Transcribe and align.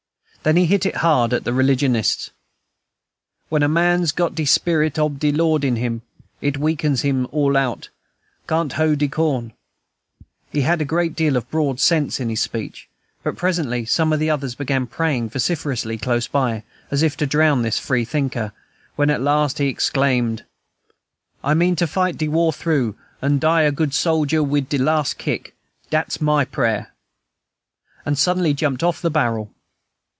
Then 0.43 0.55
he 0.57 0.65
hit 0.65 0.95
hard 0.95 1.33
at 1.35 1.43
the 1.43 1.53
religionists: 1.53 2.31
"When 3.49 3.61
a 3.61 3.67
man's 3.69 4.11
got 4.11 4.33
de 4.33 4.45
sperit 4.45 4.97
ob 4.97 5.19
de 5.19 5.31
Lord 5.31 5.63
in 5.63 5.75
him, 5.75 6.01
it 6.41 6.57
weakens 6.57 7.01
him 7.03 7.27
all 7.31 7.55
out, 7.55 7.89
can't 8.47 8.73
hoe 8.73 8.95
de 8.95 9.07
corn." 9.07 9.53
He 10.51 10.61
had 10.61 10.81
a 10.81 10.83
great 10.83 11.15
deal 11.15 11.37
of 11.37 11.47
broad 11.51 11.79
sense 11.79 12.19
in 12.19 12.29
his 12.29 12.41
speech; 12.41 12.89
but 13.21 13.37
presently 13.37 13.85
some 13.85 14.11
others 14.11 14.55
began 14.55 14.87
praying 14.87 15.29
vociferously 15.29 15.99
close 15.99 16.25
by, 16.27 16.63
as 16.89 17.03
if 17.03 17.15
to 17.17 17.27
drown 17.27 17.61
this 17.61 17.77
free 17.77 18.03
thinker, 18.03 18.51
when 18.95 19.11
at 19.11 19.21
last 19.21 19.59
he 19.59 19.67
exclaimed, 19.67 20.43
"I 21.43 21.53
mean 21.53 21.75
to 21.75 21.85
fight 21.85 22.17
de 22.17 22.27
war 22.29 22.51
through, 22.51 22.95
an' 23.21 23.37
die 23.37 23.61
a 23.61 23.71
good 23.71 23.93
sojer 23.93 24.41
wid 24.41 24.69
de 24.69 24.79
last 24.79 25.19
kick, 25.19 25.53
dat's 25.91 26.19
my 26.19 26.45
prayer!" 26.45 26.95
and 28.07 28.17
suddenly 28.17 28.55
jumped 28.55 28.81
off 28.81 29.03
the 29.03 29.11
barrel. 29.11 29.53